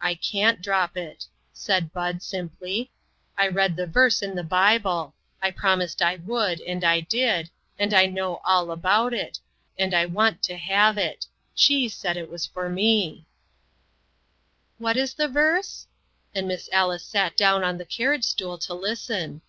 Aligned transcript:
"I 0.00 0.14
can't 0.14 0.62
drop 0.62 0.96
it," 0.96 1.26
said 1.52 1.92
Bud, 1.92 2.22
simply; 2.22 2.92
"I 3.36 3.48
read 3.48 3.74
the 3.74 3.88
verse 3.88 4.22
in 4.22 4.36
the 4.36 4.44
Bible; 4.44 5.12
I 5.42 5.50
promised 5.50 6.00
I 6.00 6.14
would, 6.14 6.60
and 6.60 6.84
I 6.84 7.00
did, 7.00 7.50
and 7.76 7.92
I 7.92 8.06
know 8.06 8.36
all 8.44 8.70
about 8.70 9.12
it, 9.12 9.40
and 9.76 9.92
I 9.92 10.06
want 10.06 10.40
to 10.44 10.56
have 10.56 10.96
it; 10.96 11.26
she 11.52 11.88
said 11.88 12.16
it 12.16 12.30
was 12.30 12.46
for 12.46 12.68
me." 12.68 13.26
282 14.78 14.82
INTERRUPTED." 14.84 14.84
What 14.84 14.96
is 14.96 15.14
the 15.14 15.26
verse?" 15.28 15.86
and 16.36 16.46
Miss 16.46 16.68
Alice 16.72 17.04
sat 17.04 17.36
down 17.36 17.64
on 17.64 17.80
a 17.80 17.84
carriage 17.84 18.22
stool 18.26 18.56
to 18.58 18.74
listen. 18.74 19.42